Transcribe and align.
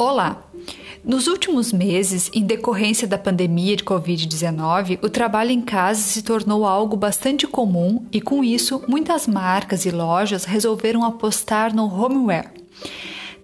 Olá! 0.00 0.42
Nos 1.04 1.26
últimos 1.26 1.74
meses, 1.74 2.30
em 2.32 2.42
decorrência 2.42 3.06
da 3.06 3.18
pandemia 3.18 3.76
de 3.76 3.84
Covid-19, 3.84 4.98
o 5.02 5.10
trabalho 5.10 5.50
em 5.50 5.60
casa 5.60 6.00
se 6.00 6.22
tornou 6.22 6.64
algo 6.64 6.96
bastante 6.96 7.46
comum 7.46 8.06
e, 8.10 8.18
com 8.18 8.42
isso, 8.42 8.82
muitas 8.88 9.26
marcas 9.26 9.84
e 9.84 9.90
lojas 9.90 10.46
resolveram 10.46 11.04
apostar 11.04 11.76
no 11.76 11.84
homeware. 11.84 12.50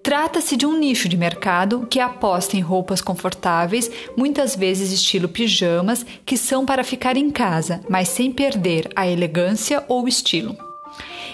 Trata-se 0.03 0.57
de 0.57 0.65
um 0.65 0.79
nicho 0.79 1.11
de 1.11 1.17
mercado 1.19 1.87
que 1.91 2.01
aposta 2.01 2.57
em 2.57 2.61
roupas 2.61 3.03
confortáveis, 3.03 3.91
muitas 4.17 4.57
vezes 4.57 4.91
estilo 4.91 5.29
pijamas, 5.29 6.07
que 6.25 6.39
são 6.39 6.65
para 6.65 6.83
ficar 6.83 7.19
em 7.19 7.29
casa, 7.29 7.83
mas 7.87 8.09
sem 8.09 8.33
perder 8.33 8.89
a 8.97 9.07
elegância 9.07 9.85
ou 9.89 10.09
estilo. 10.09 10.57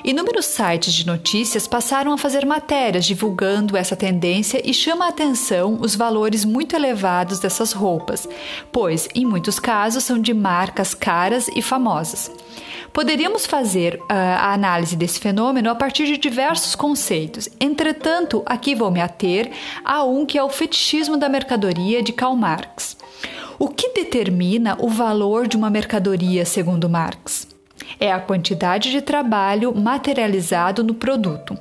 Inúmeros 0.04 0.46
sites 0.46 0.92
de 0.92 1.06
notícias 1.06 1.68
passaram 1.68 2.12
a 2.12 2.18
fazer 2.18 2.44
matérias 2.44 3.04
divulgando 3.04 3.76
essa 3.76 3.94
tendência 3.94 4.60
e 4.64 4.74
chama 4.74 5.06
a 5.06 5.10
atenção 5.10 5.78
os 5.80 5.94
valores 5.94 6.44
muito 6.44 6.74
elevados 6.74 7.38
dessas 7.38 7.72
roupas, 7.72 8.28
pois, 8.72 9.08
em 9.14 9.24
muitos 9.24 9.60
casos, 9.60 10.02
são 10.02 10.18
de 10.18 10.34
marcas 10.34 10.92
caras 10.92 11.46
e 11.54 11.62
famosas. 11.62 12.32
Poderíamos 12.92 13.46
fazer 13.46 13.94
uh, 13.94 14.04
a 14.08 14.52
análise 14.52 14.96
desse 14.96 15.20
fenômeno 15.20 15.70
a 15.70 15.74
partir 15.74 16.06
de 16.06 16.18
diversos 16.18 16.74
conceitos. 16.74 17.48
Entretanto, 17.60 18.42
aqui 18.44 18.74
vou 18.74 18.90
me 18.90 19.00
ater 19.00 19.52
a 19.84 20.02
um 20.02 20.26
que 20.26 20.36
é 20.36 20.42
o 20.42 20.50
fetichismo 20.50 21.16
da 21.16 21.28
mercadoria 21.28 22.02
de 22.02 22.12
Karl 22.12 22.34
Marx. 22.34 22.96
O 23.56 23.68
que 23.68 23.90
determina 23.90 24.76
o 24.80 24.88
valor 24.88 25.46
de 25.46 25.56
uma 25.56 25.70
mercadoria, 25.70 26.44
segundo 26.44 26.88
Marx? 26.88 27.41
É 28.02 28.10
a 28.10 28.18
quantidade 28.18 28.90
de 28.90 29.00
trabalho 29.00 29.72
materializado 29.72 30.82
no 30.82 30.92
produto. 30.92 31.56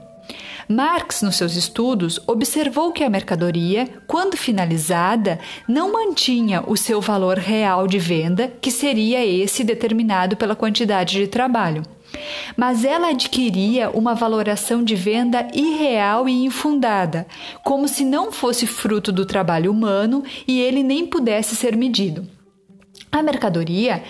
Marx, 0.68 1.22
nos 1.22 1.36
seus 1.36 1.56
estudos, 1.56 2.20
observou 2.26 2.92
que 2.92 3.04
a 3.04 3.10
mercadoria, 3.12 3.88
quando 4.08 4.36
finalizada, 4.36 5.40
não 5.68 5.94
mantinha 5.94 6.64
o 6.66 6.76
seu 6.76 7.00
valor 7.00 7.38
real 7.38 7.86
de 7.86 8.00
venda, 8.00 8.52
que 8.60 8.72
seria 8.72 9.24
esse 9.24 9.64
determinado 9.64 10.36
pela 10.36 10.56
quantidade 10.56 11.20
de 11.20 11.28
trabalho. 11.28 11.84
Mas 12.58 12.84
ela 12.84 13.10
adquiria 13.10 13.92
uma 13.92 14.16
valoração 14.16 14.84
de 14.84 14.96
venda 14.96 15.48
irreal 15.54 16.28
e 16.28 16.44
infundada, 16.44 17.28
como 17.64 17.88
se 17.88 18.04
não 18.04 18.32
fosse 18.32 18.66
fruto 18.66 19.12
do 19.12 19.28
trabalho 19.28 19.72
humano 19.72 20.24
e 20.48 20.60
ele 20.60 20.82
nem 20.82 21.06
pudesse 21.06 21.56
ser 21.56 21.76
medido. 21.76 22.28
A 23.12 23.22
mercadoria 23.22 24.02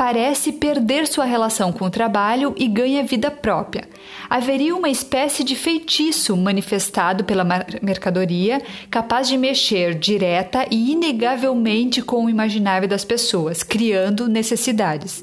parece 0.00 0.52
perder 0.52 1.06
sua 1.06 1.26
relação 1.26 1.70
com 1.70 1.84
o 1.84 1.90
trabalho 1.90 2.54
e 2.56 2.66
ganha 2.66 3.04
vida 3.04 3.30
própria. 3.30 3.86
Haveria 4.30 4.74
uma 4.74 4.88
espécie 4.88 5.44
de 5.44 5.54
feitiço 5.54 6.34
manifestado 6.38 7.22
pela 7.22 7.44
mercadoria, 7.82 8.62
capaz 8.90 9.28
de 9.28 9.36
mexer 9.36 9.94
direta 9.94 10.66
e 10.70 10.92
inegavelmente 10.92 12.00
com 12.00 12.24
o 12.24 12.30
imaginário 12.30 12.88
das 12.88 13.04
pessoas, 13.04 13.62
criando 13.62 14.26
necessidades. 14.26 15.22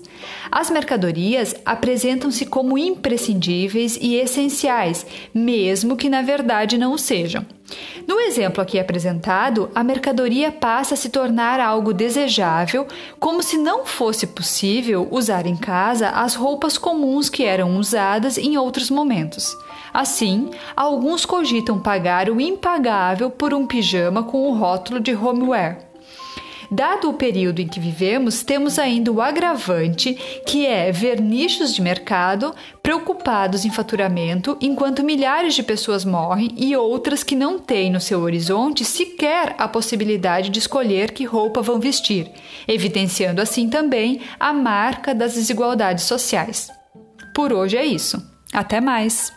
As 0.52 0.70
mercadorias 0.70 1.56
apresentam-se 1.66 2.46
como 2.46 2.78
imprescindíveis 2.78 3.98
e 4.00 4.14
essenciais, 4.14 5.08
mesmo 5.34 5.98
que 5.98 6.08
na 6.08 6.22
verdade 6.22 6.78
não 6.78 6.94
o 6.94 7.00
sejam. 7.00 7.44
No 8.08 8.20
exemplo 8.20 8.62
aqui 8.62 8.80
apresentado, 8.80 9.70
a 9.76 9.84
mercadoria 9.84 10.52
passa 10.52 10.94
a 10.94 10.98
se 10.98 11.10
tornar 11.10 11.60
algo 11.60 11.94
desejável, 11.94 12.88
como 13.20 13.44
se 13.44 13.58
não 13.58 13.86
fosse 13.86 14.26
possível 14.28 15.08
usar 15.12 15.46
em 15.46 15.56
casa 15.56 16.10
as 16.10 16.36
roupas 16.36 16.78
comuns 16.78 17.30
que 17.30 17.44
eram 17.44 17.78
usadas 17.78 18.38
em 18.38 18.58
outros 18.58 18.90
momentos. 18.90 19.56
Assim, 19.94 20.52
alguns 20.76 21.26
cogitam 21.26 21.80
pagar 21.80 22.30
o 22.30 22.40
impagável 22.40 23.30
por 23.30 23.54
um 23.54 23.66
pijama 23.66 24.24
com 24.24 24.48
o 24.48 24.54
rótulo 24.54 25.00
de 25.00 25.16
homeware. 25.16 25.87
Dado 26.70 27.10
o 27.10 27.14
período 27.14 27.62
em 27.62 27.68
que 27.68 27.80
vivemos, 27.80 28.44
temos 28.44 28.78
ainda 28.78 29.12
o 29.12 29.22
agravante 29.22 30.14
que 30.46 30.66
é 30.66 30.92
ver 30.92 31.22
nichos 31.22 31.74
de 31.74 31.82
mercado 31.82 32.54
preocupados 32.84 33.64
em 33.66 33.72
faturamento 33.72 34.58
enquanto 34.60 35.04
milhares 35.04 35.54
de 35.54 35.64
pessoas 35.64 36.04
morrem 36.04 36.54
e 36.58 36.76
outras 36.76 37.24
que 37.24 37.36
não 37.36 37.58
têm 37.58 37.92
no 37.92 38.02
seu 38.02 38.22
horizonte 38.22 38.84
sequer 38.84 39.56
a 39.58 39.68
possibilidade 39.68 40.50
de 40.50 40.60
escolher 40.60 41.12
que 41.12 41.26
roupa 41.26 41.62
vão 41.62 41.80
vestir, 41.80 42.30
evidenciando 42.68 43.42
assim 43.42 43.70
também 43.70 44.22
a 44.40 44.52
marca 44.52 45.16
das 45.16 45.36
desigualdades 45.36 46.04
sociais. 46.04 46.70
Por 47.34 47.54
hoje 47.54 47.78
é 47.78 47.86
isso. 47.86 48.22
Até 48.54 48.82
mais! 48.82 49.32